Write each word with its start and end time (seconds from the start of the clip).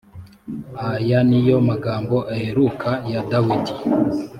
aya 0.91 1.19
ni 1.29 1.39
yo 1.47 1.57
magambo 1.69 2.15
aheruka 2.33 2.89
ya 3.11 3.21
dawidi 3.31 3.73